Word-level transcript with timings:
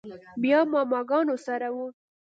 بيا 0.41 0.59
ماما 0.71 0.99
ګانو 1.09 1.35
سره 1.45 1.67
و. 1.75 1.77